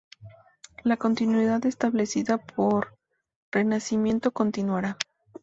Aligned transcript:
La 0.83 0.97
continuidad 0.97 1.63
establecida 1.67 2.39
por 2.39 2.97
Renacimiento 3.51 4.31
continuará. 4.31 4.97